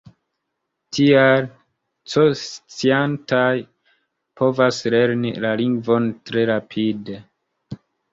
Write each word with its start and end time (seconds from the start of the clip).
Tial, 0.97 1.43
C-sciantaj 2.13 3.51
povas 4.41 4.79
lerni 4.95 5.35
la 5.45 5.53
lingvon 5.61 6.09
tre 6.31 6.47
rapide. 6.53 7.21